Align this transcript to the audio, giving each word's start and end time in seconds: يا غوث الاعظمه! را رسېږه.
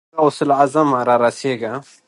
يا 0.13 0.17
غوث 0.23 0.37
الاعظمه! 0.45 0.99
را 1.07 1.15
رسېږه. 1.23 1.73